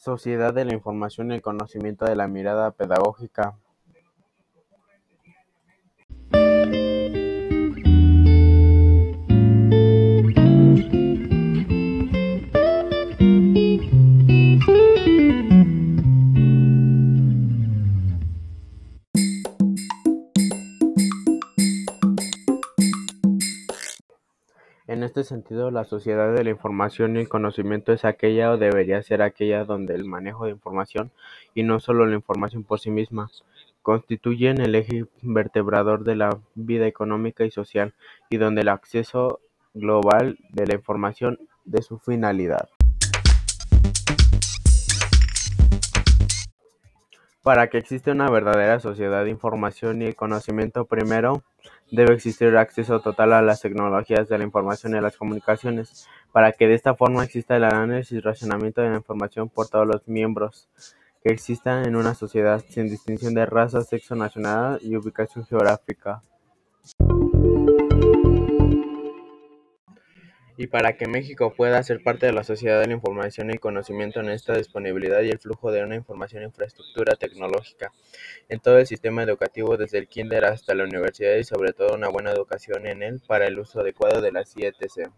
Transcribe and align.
Sociedad 0.00 0.54
de 0.54 0.64
la 0.64 0.72
información 0.72 1.30
y 1.30 1.34
el 1.34 1.42
conocimiento 1.42 2.06
desde 2.06 2.16
la 2.16 2.26
mirada 2.26 2.70
pedagógica. 2.70 3.58
En 24.90 25.04
este 25.04 25.22
sentido, 25.22 25.70
la 25.70 25.84
sociedad 25.84 26.34
de 26.34 26.42
la 26.42 26.50
información 26.50 27.14
y 27.14 27.20
el 27.20 27.28
conocimiento 27.28 27.92
es 27.92 28.04
aquella 28.04 28.50
o 28.50 28.58
debería 28.58 29.00
ser 29.04 29.22
aquella 29.22 29.64
donde 29.64 29.94
el 29.94 30.04
manejo 30.04 30.46
de 30.46 30.50
información, 30.50 31.12
y 31.54 31.62
no 31.62 31.78
sólo 31.78 32.06
la 32.06 32.16
información 32.16 32.64
por 32.64 32.80
sí 32.80 32.90
misma, 32.90 33.30
constituyen 33.82 34.60
el 34.60 34.74
eje 34.74 35.04
vertebrador 35.22 36.02
de 36.02 36.16
la 36.16 36.40
vida 36.56 36.88
económica 36.88 37.44
y 37.44 37.52
social, 37.52 37.94
y 38.30 38.38
donde 38.38 38.62
el 38.62 38.68
acceso 38.68 39.38
global 39.74 40.38
de 40.48 40.66
la 40.66 40.74
información 40.74 41.38
es 41.72 41.86
su 41.86 42.00
finalidad. 42.00 42.68
Para 47.50 47.68
que 47.68 47.78
exista 47.78 48.12
una 48.12 48.30
verdadera 48.30 48.78
sociedad 48.78 49.24
de 49.24 49.30
información 49.30 50.02
y 50.02 50.12
conocimiento, 50.12 50.84
primero, 50.84 51.42
debe 51.90 52.14
existir 52.14 52.56
acceso 52.56 53.00
total 53.00 53.32
a 53.32 53.42
las 53.42 53.60
tecnologías 53.60 54.28
de 54.28 54.38
la 54.38 54.44
información 54.44 54.94
y 54.94 55.00
las 55.00 55.16
comunicaciones, 55.16 56.06
para 56.30 56.52
que 56.52 56.68
de 56.68 56.74
esta 56.74 56.94
forma 56.94 57.24
exista 57.24 57.56
el 57.56 57.64
análisis 57.64 58.12
y 58.12 58.20
racionamiento 58.20 58.82
de 58.82 58.90
la 58.90 58.98
información 58.98 59.48
por 59.48 59.66
todos 59.66 59.84
los 59.84 60.06
miembros 60.06 60.68
que 61.24 61.32
existan 61.32 61.86
en 61.86 61.96
una 61.96 62.14
sociedad, 62.14 62.62
sin 62.68 62.88
distinción 62.88 63.34
de 63.34 63.46
raza, 63.46 63.82
sexo, 63.82 64.14
nacionalidad 64.14 64.78
y 64.80 64.94
ubicación 64.94 65.44
geográfica. 65.44 66.22
Y 70.60 70.66
para 70.66 70.98
que 70.98 71.08
México 71.08 71.54
pueda 71.54 71.82
ser 71.82 72.02
parte 72.02 72.26
de 72.26 72.34
la 72.34 72.44
sociedad 72.44 72.82
de 72.82 72.86
la 72.86 72.92
información 72.92 73.50
y 73.50 73.56
conocimiento 73.56 74.22
necesita 74.22 74.58
disponibilidad 74.58 75.22
y 75.22 75.30
el 75.30 75.38
flujo 75.38 75.72
de 75.72 75.82
una 75.82 75.96
información 75.96 76.42
e 76.42 76.48
infraestructura 76.48 77.16
tecnológica 77.16 77.92
en 78.50 78.60
todo 78.60 78.76
el 78.78 78.86
sistema 78.86 79.22
educativo 79.22 79.78
desde 79.78 79.96
el 79.96 80.06
kinder 80.06 80.44
hasta 80.44 80.74
la 80.74 80.84
universidad 80.84 81.36
y 81.36 81.44
sobre 81.44 81.72
todo 81.72 81.94
una 81.94 82.10
buena 82.10 82.32
educación 82.32 82.86
en 82.86 83.02
él 83.02 83.22
para 83.26 83.46
el 83.46 83.58
uso 83.58 83.80
adecuado 83.80 84.20
de 84.20 84.32
las 84.32 84.54
IETC. 84.54 85.10